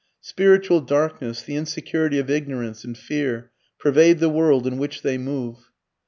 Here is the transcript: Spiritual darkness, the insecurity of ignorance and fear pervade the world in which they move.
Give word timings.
Spiritual 0.23 0.81
darkness, 0.81 1.43
the 1.43 1.53
insecurity 1.55 2.17
of 2.17 2.27
ignorance 2.27 2.83
and 2.83 2.97
fear 2.97 3.51
pervade 3.77 4.17
the 4.17 4.29
world 4.29 4.65
in 4.65 4.79
which 4.79 5.03
they 5.03 5.15
move. 5.15 5.69